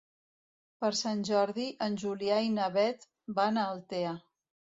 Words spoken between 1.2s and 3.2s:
Jordi en Julià i na Beth